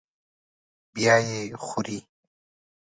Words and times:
بیا 0.93 1.15
یې 1.27 1.39
خوري. 1.65 1.99